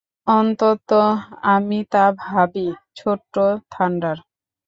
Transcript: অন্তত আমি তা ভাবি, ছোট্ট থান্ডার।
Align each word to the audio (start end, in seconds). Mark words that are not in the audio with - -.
অন্তত 0.27 0.89
আমি 1.47 1.79
তা 1.91 2.05
ভাবি, 2.23 2.67
ছোট্ট 2.95 3.33
থান্ডার। 3.71 4.17